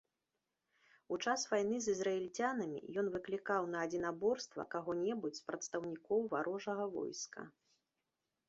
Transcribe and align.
У 1.15 1.19
час 1.25 1.43
вайны 1.51 1.77
з 1.85 1.93
ізраільцянамі 1.97 2.79
ён 3.01 3.11
выклікаў 3.15 3.69
на 3.73 3.77
адзінаборства 3.89 4.65
каго-небудзь 4.73 5.39
з 5.43 5.47
прадстаўнікоў 5.51 6.19
варожага 6.33 6.85
войска. 6.97 7.41